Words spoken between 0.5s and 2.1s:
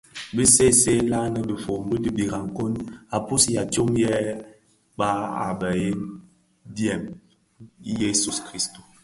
seesee nlaň dhifombi di